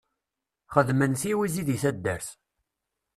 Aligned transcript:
Xedmen 0.73 1.13
tiwizi 1.19 1.63
di 1.67 1.77
taddart 1.81 2.27